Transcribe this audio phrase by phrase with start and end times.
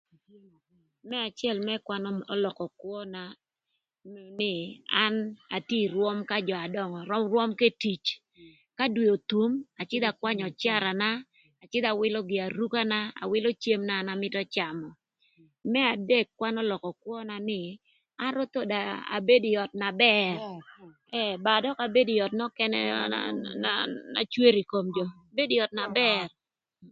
[1.09, 3.23] Më acël më kwan ölökö kwöna
[4.37, 5.15] pïën an
[5.55, 6.99] atye kï rwöm ka jö adöngö
[7.31, 8.03] rwöm k'etic
[8.77, 9.51] ka dwe othum
[9.81, 11.09] acïdhö akwanyö öcarana
[11.63, 14.89] acïdhö awïlö giarukana, awïlö cem na an amïtö camö,
[15.71, 17.61] më adek kwan ölökö kwöna nï
[18.23, 18.71] an ro thon
[19.17, 20.35] abedo ï öt na bër
[21.21, 22.79] ë ba dökï abedo ï öt nökënë
[24.13, 26.27] na cwer ï kom jö abedo ï öt na bër.